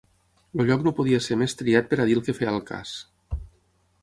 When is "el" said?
0.61-0.67, 2.21-2.25, 2.57-2.61